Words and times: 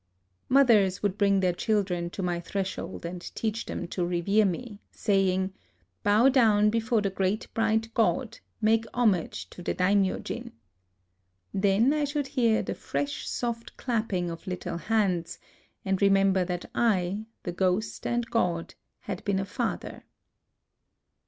Mothers 0.49 1.03
would 1.03 1.15
bring 1.15 1.41
their 1.41 1.53
children 1.53 2.09
to 2.09 2.23
my 2.23 2.39
threshold, 2.39 3.05
and 3.05 3.21
teach 3.35 3.67
them 3.67 3.87
to 3.89 4.03
revere 4.03 4.45
me, 4.45 4.81
say 4.91 5.29
ing," 5.29 5.53
Bow 6.03 6.27
down 6.27 6.71
before 6.71 7.03
the 7.03 7.11
great 7.11 7.45
bright 7.53 7.93
God; 7.93 8.39
make 8.59 8.85
homage 8.95 9.47
to 9.51 9.61
the 9.61 9.75
Daimyojin." 9.75 10.53
Then 11.53 11.93
I 11.93 12.05
should 12.05 12.25
hear 12.29 12.63
the 12.63 12.73
fresh 12.73 13.29
soft 13.29 13.77
clapping 13.77 14.31
of 14.31 14.47
little 14.47 14.73
8 14.73 14.73
A 14.73 14.73
LIVING 14.81 14.87
GOD 14.87 14.87
hands, 14.87 15.39
and 15.85 16.01
remember 16.01 16.45
tliat 16.47 16.65
I, 16.73 17.25
the 17.43 17.51
ghost 17.51 18.07
and 18.07 18.27
god, 18.31 18.73
had 19.01 19.23
been 19.23 19.37
a 19.37 19.45
father. 19.45 20.05